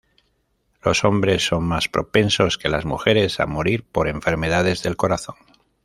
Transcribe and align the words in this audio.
Los 0.81 1.03
hombres 1.03 1.45
son 1.45 1.63
más 1.65 1.87
propensos 1.87 2.57
que 2.57 2.69
las 2.69 2.85
mujeres 2.85 3.39
a 3.39 3.45
morir 3.45 3.83
por 3.83 4.07
enfermedades 4.07 4.81
del 4.81 4.97
corazón. 4.97 5.35